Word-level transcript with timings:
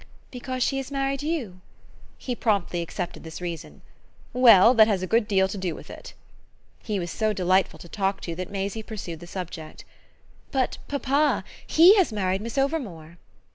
"Because 0.31 0.63
she 0.63 0.77
has 0.77 0.89
married 0.89 1.21
you?" 1.21 1.61
He 2.17 2.33
promptly 2.33 2.81
accepted 2.81 3.23
this 3.23 3.39
reason. 3.39 3.83
"Well, 4.33 4.73
that 4.73 4.87
has 4.87 5.03
a 5.03 5.05
good 5.05 5.27
deal 5.27 5.47
to 5.47 5.59
do 5.59 5.75
with 5.75 5.91
it." 5.91 6.15
He 6.81 6.97
was 6.97 7.11
so 7.11 7.33
delightful 7.33 7.77
to 7.77 7.87
talk 7.87 8.19
to 8.21 8.33
that 8.33 8.49
Maisie 8.49 8.81
pursued 8.81 9.19
the 9.19 9.27
subject. 9.27 9.85
"But 10.51 10.79
papa 10.87 11.43
HE 11.67 11.97
has 11.97 12.11
married 12.11 12.41
Miss 12.41 12.57
Overmore." 12.57 13.17